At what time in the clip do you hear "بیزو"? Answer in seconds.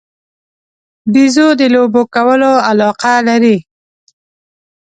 1.13-1.47